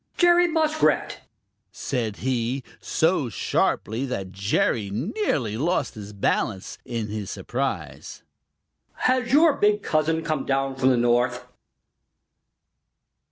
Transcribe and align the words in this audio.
"Jerry 0.17 0.47
Muskrat," 0.47 1.19
said 1.71 2.17
he, 2.25 2.63
so 2.79 3.29
sharply 3.29 4.03
that 4.07 4.31
Jerry 4.31 4.89
nearly 4.89 5.57
lost 5.57 5.93
his 5.93 6.11
balance 6.11 6.79
in 6.83 7.09
his 7.09 7.29
surprise, 7.29 8.23
"has 8.93 9.31
your 9.31 9.53
big 9.53 9.83
cousin 9.83 10.23
come 10.23 10.43
down 10.43 10.75
from 10.75 10.89
the 10.89 10.97
North?" 10.97 11.45